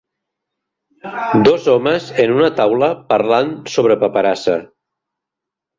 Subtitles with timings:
[1.49, 4.59] Dos homes en una taula parlant sobre paperassa.